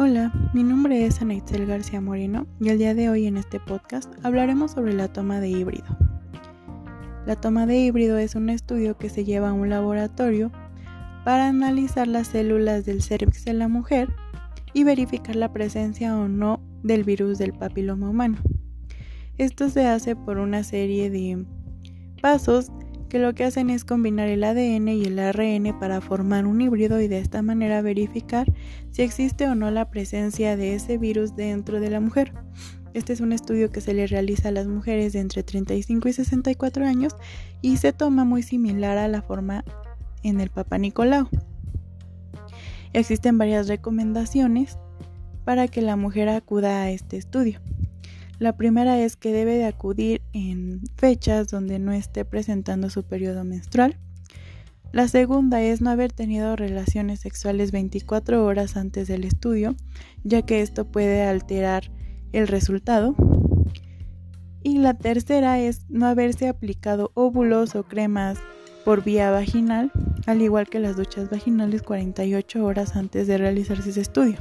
Hola, 0.00 0.32
mi 0.54 0.62
nombre 0.62 1.06
es 1.06 1.20
Anaitzel 1.20 1.66
García 1.66 2.00
Moreno 2.00 2.46
y 2.60 2.68
el 2.68 2.78
día 2.78 2.94
de 2.94 3.10
hoy 3.10 3.26
en 3.26 3.36
este 3.36 3.58
podcast 3.58 4.08
hablaremos 4.22 4.70
sobre 4.70 4.94
la 4.94 5.12
toma 5.12 5.40
de 5.40 5.48
híbrido. 5.48 5.86
La 7.26 7.34
toma 7.34 7.66
de 7.66 7.78
híbrido 7.78 8.16
es 8.16 8.36
un 8.36 8.48
estudio 8.48 8.96
que 8.96 9.08
se 9.08 9.24
lleva 9.24 9.48
a 9.48 9.52
un 9.52 9.68
laboratorio 9.68 10.52
para 11.24 11.48
analizar 11.48 12.06
las 12.06 12.28
células 12.28 12.84
del 12.84 13.02
cervix 13.02 13.44
de 13.44 13.54
la 13.54 13.66
mujer 13.66 14.08
y 14.72 14.84
verificar 14.84 15.34
la 15.34 15.52
presencia 15.52 16.16
o 16.16 16.28
no 16.28 16.60
del 16.84 17.02
virus 17.02 17.36
del 17.38 17.52
papiloma 17.52 18.08
humano. 18.08 18.38
Esto 19.36 19.68
se 19.68 19.84
hace 19.88 20.14
por 20.14 20.38
una 20.38 20.62
serie 20.62 21.10
de 21.10 21.44
pasos 22.22 22.70
que 23.08 23.18
lo 23.18 23.34
que 23.34 23.44
hacen 23.44 23.70
es 23.70 23.84
combinar 23.84 24.28
el 24.28 24.44
ADN 24.44 24.88
y 24.88 25.04
el 25.04 25.18
ARN 25.18 25.78
para 25.78 26.00
formar 26.00 26.46
un 26.46 26.60
híbrido 26.60 27.00
y 27.00 27.08
de 27.08 27.18
esta 27.18 27.42
manera 27.42 27.82
verificar 27.82 28.52
si 28.90 29.02
existe 29.02 29.48
o 29.48 29.54
no 29.54 29.70
la 29.70 29.90
presencia 29.90 30.56
de 30.56 30.74
ese 30.74 30.98
virus 30.98 31.34
dentro 31.34 31.80
de 31.80 31.90
la 31.90 32.00
mujer. 32.00 32.32
Este 32.94 33.12
es 33.12 33.20
un 33.20 33.32
estudio 33.32 33.70
que 33.70 33.80
se 33.80 33.94
le 33.94 34.06
realiza 34.06 34.48
a 34.48 34.52
las 34.52 34.66
mujeres 34.66 35.12
de 35.12 35.20
entre 35.20 35.42
35 35.42 36.08
y 36.08 36.12
64 36.12 36.86
años 36.86 37.16
y 37.62 37.76
se 37.76 37.92
toma 37.92 38.24
muy 38.24 38.42
similar 38.42 38.98
a 38.98 39.08
la 39.08 39.22
forma 39.22 39.64
en 40.22 40.40
el 40.40 40.50
Papa 40.50 40.78
Nicolau. 40.78 41.28
Existen 42.92 43.38
varias 43.38 43.68
recomendaciones 43.68 44.78
para 45.44 45.68
que 45.68 45.82
la 45.82 45.96
mujer 45.96 46.28
acuda 46.28 46.82
a 46.82 46.90
este 46.90 47.16
estudio. 47.16 47.60
La 48.38 48.56
primera 48.56 49.00
es 49.00 49.16
que 49.16 49.32
debe 49.32 49.56
de 49.56 49.64
acudir 49.64 50.22
en 50.32 50.82
fechas 50.96 51.48
donde 51.48 51.80
no 51.80 51.92
esté 51.92 52.24
presentando 52.24 52.88
su 52.88 53.02
periodo 53.02 53.44
menstrual. 53.44 53.98
La 54.92 55.08
segunda 55.08 55.60
es 55.60 55.80
no 55.80 55.90
haber 55.90 56.12
tenido 56.12 56.54
relaciones 56.54 57.20
sexuales 57.20 57.72
24 57.72 58.44
horas 58.44 58.76
antes 58.76 59.08
del 59.08 59.24
estudio, 59.24 59.74
ya 60.22 60.42
que 60.42 60.62
esto 60.62 60.86
puede 60.86 61.24
alterar 61.24 61.90
el 62.32 62.46
resultado. 62.46 63.16
Y 64.62 64.78
la 64.78 64.94
tercera 64.94 65.58
es 65.58 65.84
no 65.88 66.06
haberse 66.06 66.48
aplicado 66.48 67.10
óvulos 67.14 67.74
o 67.74 67.82
cremas 67.82 68.38
por 68.84 69.02
vía 69.02 69.30
vaginal, 69.32 69.90
al 70.26 70.42
igual 70.42 70.68
que 70.68 70.78
las 70.78 70.96
duchas 70.96 71.28
vaginales 71.28 71.82
48 71.82 72.64
horas 72.64 72.94
antes 72.94 73.26
de 73.26 73.36
realizarse 73.36 73.90
ese 73.90 74.00
estudio. 74.00 74.36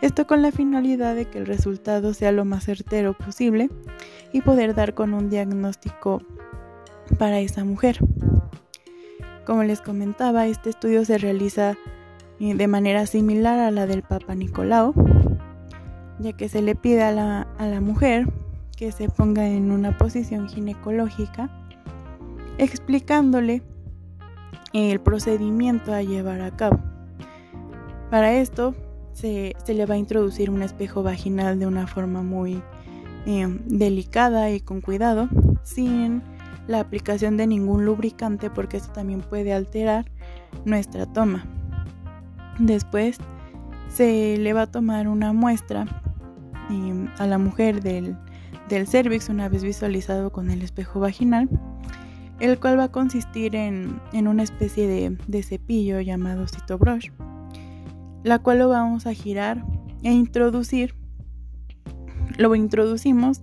Esto 0.00 0.26
con 0.26 0.42
la 0.42 0.52
finalidad 0.52 1.14
de 1.14 1.26
que 1.26 1.38
el 1.38 1.46
resultado 1.46 2.12
sea 2.14 2.32
lo 2.32 2.44
más 2.44 2.64
certero 2.64 3.14
posible 3.14 3.70
y 4.32 4.42
poder 4.42 4.74
dar 4.74 4.94
con 4.94 5.14
un 5.14 5.30
diagnóstico 5.30 6.22
para 7.18 7.40
esa 7.40 7.64
mujer. 7.64 7.98
Como 9.46 9.62
les 9.62 9.80
comentaba, 9.80 10.46
este 10.46 10.70
estudio 10.70 11.04
se 11.04 11.18
realiza 11.18 11.76
eh, 12.40 12.54
de 12.54 12.66
manera 12.66 13.06
similar 13.06 13.58
a 13.60 13.70
la 13.70 13.86
del 13.86 14.02
Papa 14.02 14.34
Nicolau, 14.34 14.94
ya 16.18 16.32
que 16.32 16.48
se 16.48 16.62
le 16.62 16.74
pide 16.74 17.02
a 17.02 17.12
la, 17.12 17.42
a 17.58 17.66
la 17.66 17.80
mujer 17.80 18.26
que 18.76 18.90
se 18.90 19.08
ponga 19.08 19.46
en 19.46 19.70
una 19.70 19.96
posición 19.96 20.48
ginecológica, 20.48 21.50
explicándole 22.58 23.62
el 24.72 25.00
procedimiento 25.00 25.92
a 25.92 26.02
llevar 26.02 26.40
a 26.40 26.50
cabo. 26.56 26.80
Para 28.10 28.34
esto 28.34 28.74
se, 29.14 29.54
le 29.66 29.86
va 29.86 29.94
a 29.94 29.98
introducir 29.98 30.50
un 30.50 30.62
espejo 30.62 31.02
vaginal 31.02 31.58
de 31.58 31.66
una 31.66 31.86
forma 31.86 32.22
muy 32.22 32.62
eh, 33.26 33.46
delicada 33.66 34.50
y 34.50 34.60
con 34.60 34.80
cuidado, 34.80 35.28
sin 35.62 36.22
la 36.66 36.80
aplicación 36.80 37.36
de 37.36 37.46
ningún 37.46 37.84
lubricante 37.84 38.50
porque 38.50 38.76
esto 38.76 38.92
también 38.92 39.20
puede 39.20 39.52
alterar 39.52 40.10
nuestra 40.64 41.06
toma. 41.06 41.46
Después 42.58 43.18
se 43.88 44.36
le 44.36 44.52
va 44.52 44.62
a 44.62 44.70
tomar 44.70 45.08
una 45.08 45.32
muestra 45.32 45.86
eh, 46.70 47.08
a 47.18 47.26
la 47.26 47.38
mujer 47.38 47.82
del, 47.82 48.16
del 48.68 48.86
cervix 48.86 49.28
una 49.28 49.48
vez 49.48 49.62
visualizado 49.62 50.32
con 50.32 50.50
el 50.50 50.62
espejo 50.62 51.00
vaginal, 51.00 51.48
el 52.40 52.58
cual 52.58 52.78
va 52.78 52.84
a 52.84 52.92
consistir 52.92 53.54
en, 53.54 54.00
una 54.12 54.42
especie 54.42 54.88
de, 54.88 55.16
de 55.28 55.42
cepillo 55.42 56.00
llamado 56.00 56.48
citobrush 56.48 57.10
la 58.24 58.40
cual 58.40 58.58
lo 58.58 58.68
vamos 58.68 59.06
a 59.06 59.14
girar 59.14 59.64
e 60.02 60.10
introducir. 60.10 60.96
Lo 62.36 62.54
introducimos 62.56 63.42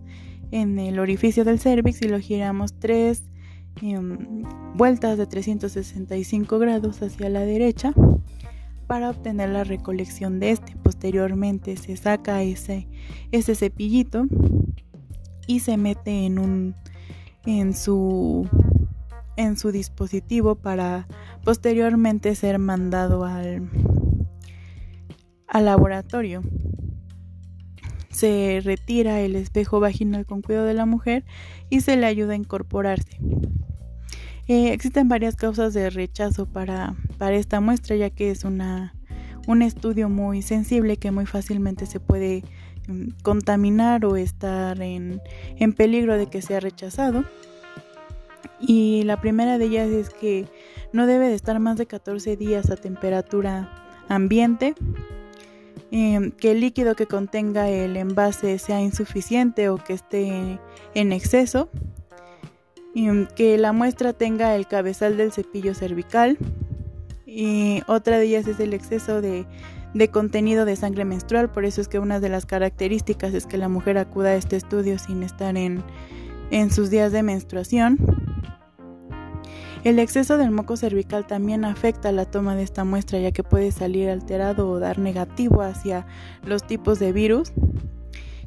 en 0.51 0.77
el 0.79 0.99
orificio 0.99 1.45
del 1.45 1.59
cervix 1.59 2.01
y 2.01 2.09
lo 2.09 2.19
giramos 2.19 2.77
tres 2.77 3.23
em, 3.81 4.43
vueltas 4.75 5.17
de 5.17 5.27
365 5.27 6.59
grados 6.59 7.01
hacia 7.01 7.29
la 7.29 7.41
derecha 7.41 7.93
para 8.87 9.09
obtener 9.09 9.49
la 9.49 9.63
recolección 9.63 10.39
de 10.39 10.51
este. 10.51 10.75
Posteriormente 10.83 11.77
se 11.77 11.95
saca 11.95 12.43
ese, 12.43 12.89
ese 13.31 13.55
cepillito 13.55 14.25
y 15.47 15.61
se 15.61 15.77
mete 15.77 16.25
en 16.25 16.39
un 16.39 16.75
en 17.45 17.73
su 17.73 18.47
en 19.37 19.57
su 19.57 19.71
dispositivo 19.71 20.55
para 20.55 21.07
posteriormente 21.43 22.35
ser 22.35 22.59
mandado 22.59 23.25
al 23.25 23.69
al 25.51 25.65
laboratorio. 25.65 26.41
Se 28.09 28.61
retira 28.63 29.19
el 29.19 29.35
espejo 29.35 29.79
vaginal 29.79 30.25
con 30.25 30.41
cuidado 30.41 30.65
de 30.65 30.73
la 30.73 30.85
mujer 30.85 31.25
y 31.69 31.81
se 31.81 31.97
le 31.97 32.05
ayuda 32.05 32.33
a 32.33 32.37
incorporarse. 32.37 33.19
Eh, 34.47 34.73
existen 34.73 35.07
varias 35.07 35.35
causas 35.35 35.73
de 35.73 35.89
rechazo 35.89 36.45
para, 36.45 36.95
para 37.17 37.35
esta 37.35 37.59
muestra 37.61 37.95
ya 37.95 38.09
que 38.09 38.31
es 38.31 38.43
una, 38.43 38.95
un 39.47 39.61
estudio 39.61 40.09
muy 40.09 40.41
sensible 40.41 40.97
que 40.97 41.11
muy 41.11 41.25
fácilmente 41.25 41.85
se 41.85 41.99
puede 41.99 42.43
mm, 42.87 43.21
contaminar 43.21 44.05
o 44.05 44.15
estar 44.15 44.81
en, 44.81 45.21
en 45.57 45.73
peligro 45.73 46.17
de 46.17 46.27
que 46.27 46.41
sea 46.41 46.59
rechazado. 46.59 47.25
Y 48.59 49.03
la 49.03 49.19
primera 49.19 49.57
de 49.57 49.65
ellas 49.65 49.89
es 49.89 50.09
que 50.09 50.47
no 50.93 51.07
debe 51.07 51.27
de 51.27 51.35
estar 51.35 51.59
más 51.59 51.77
de 51.77 51.87
14 51.87 52.37
días 52.37 52.69
a 52.69 52.77
temperatura 52.77 54.03
ambiente 54.07 54.75
Em, 55.93 56.31
que 56.31 56.51
el 56.51 56.61
líquido 56.61 56.95
que 56.95 57.05
contenga 57.05 57.69
el 57.69 57.97
envase 57.97 58.57
sea 58.59 58.79
insuficiente 58.79 59.67
o 59.67 59.75
que 59.75 59.91
esté 59.91 60.57
en 60.95 61.11
exceso, 61.11 61.69
em, 62.95 63.27
que 63.35 63.57
la 63.57 63.73
muestra 63.73 64.13
tenga 64.13 64.55
el 64.55 64.67
cabezal 64.67 65.17
del 65.17 65.33
cepillo 65.33 65.75
cervical 65.75 66.37
y 67.25 67.81
otra 67.87 68.17
de 68.17 68.25
ellas 68.25 68.47
es 68.47 68.61
el 68.61 68.73
exceso 68.73 69.21
de, 69.21 69.45
contenido 70.11 70.63
de 70.63 70.77
sangre 70.77 71.03
menstrual, 71.03 71.51
por 71.51 71.65
eso 71.65 71.81
es 71.81 71.89
que 71.89 71.99
una 71.99 72.21
de 72.21 72.29
las 72.29 72.45
características 72.45 73.33
es 73.33 73.45
que 73.45 73.57
la 73.57 73.67
mujer 73.67 73.97
acuda 73.97 74.29
a 74.29 74.35
este 74.35 74.55
estudio 74.55 74.97
sin 74.97 75.23
estar 75.23 75.57
en 75.57 76.71
sus 76.71 76.89
días 76.89 77.11
de 77.11 77.21
menstruación. 77.21 78.20
El 79.83 79.97
exceso 79.97 80.37
del 80.37 80.51
moco 80.51 80.77
cervical 80.77 81.25
también 81.25 81.65
afecta 81.65 82.11
la 82.11 82.25
toma 82.25 82.55
de 82.55 82.61
esta 82.61 82.83
muestra 82.83 83.17
ya 83.19 83.31
que 83.31 83.43
puede 83.43 83.71
salir 83.71 84.09
alterado 84.09 84.69
o 84.69 84.79
dar 84.79 84.99
negativo 84.99 85.63
hacia 85.63 86.05
los 86.45 86.67
tipos 86.67 86.99
de 86.99 87.11
virus. 87.11 87.51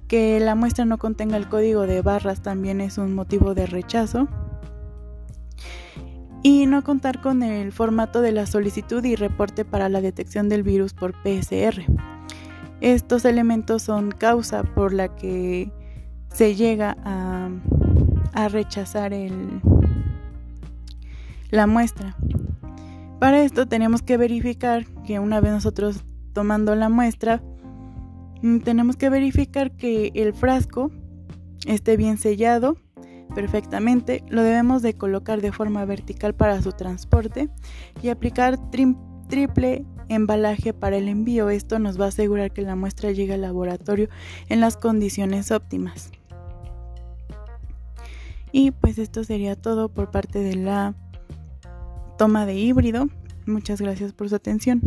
Que 0.06 0.38
la 0.38 0.54
muestra 0.54 0.84
no 0.84 0.96
contenga 0.98 1.36
el 1.36 1.48
código 1.48 1.88
de 1.88 2.02
barras 2.02 2.40
también 2.40 2.80
es 2.80 2.98
un 2.98 3.14
motivo 3.14 3.54
de 3.54 3.66
rechazo. 3.66 4.28
Y 6.44 6.66
no 6.66 6.84
contar 6.84 7.20
con 7.20 7.42
el 7.42 7.72
formato 7.72 8.20
de 8.20 8.30
la 8.30 8.46
solicitud 8.46 9.02
y 9.02 9.16
reporte 9.16 9.64
para 9.64 9.88
la 9.88 10.00
detección 10.00 10.48
del 10.48 10.62
virus 10.62 10.92
por 10.92 11.14
PSR. 11.24 11.84
Estos 12.80 13.24
elementos 13.24 13.82
son 13.82 14.12
causa 14.12 14.62
por 14.62 14.92
la 14.92 15.16
que 15.16 15.72
se 16.28 16.54
llega 16.54 16.96
a, 17.02 17.48
a 18.34 18.48
rechazar 18.48 19.14
el, 19.14 19.62
la 21.50 21.66
muestra. 21.66 22.16
Para 23.20 23.42
esto 23.42 23.66
tenemos 23.66 24.02
que 24.02 24.16
verificar 24.16 24.84
que 25.04 25.18
una 25.18 25.40
vez 25.40 25.52
nosotros 25.52 26.04
tomando 26.32 26.74
la 26.74 26.88
muestra, 26.88 27.42
mm, 28.42 28.58
tenemos 28.58 28.96
que 28.96 29.08
verificar 29.08 29.70
que 29.76 30.10
el 30.14 30.34
frasco 30.34 30.90
esté 31.66 31.96
bien 31.96 32.18
sellado 32.18 32.76
perfectamente. 33.34 34.22
Lo 34.28 34.42
debemos 34.42 34.82
de 34.82 34.94
colocar 34.94 35.40
de 35.40 35.52
forma 35.52 35.84
vertical 35.84 36.34
para 36.34 36.60
su 36.60 36.72
transporte 36.72 37.48
y 38.02 38.08
aplicar 38.08 38.58
triple 38.70 39.84
embalaje 40.08 40.72
para 40.72 40.96
el 40.96 41.08
envío. 41.08 41.50
Esto 41.50 41.78
nos 41.78 41.98
va 41.98 42.06
a 42.06 42.08
asegurar 42.08 42.52
que 42.52 42.62
la 42.62 42.76
muestra 42.76 43.10
llegue 43.10 43.34
al 43.34 43.42
laboratorio 43.42 44.08
en 44.48 44.60
las 44.60 44.76
condiciones 44.76 45.50
óptimas. 45.50 46.10
Y 48.52 48.70
pues 48.70 48.98
esto 48.98 49.24
sería 49.24 49.56
todo 49.56 49.88
por 49.88 50.10
parte 50.10 50.38
de 50.38 50.54
la 50.54 50.94
toma 52.16 52.46
de 52.46 52.54
híbrido. 52.54 53.08
Muchas 53.46 53.80
gracias 53.80 54.12
por 54.12 54.28
su 54.28 54.36
atención. 54.36 54.80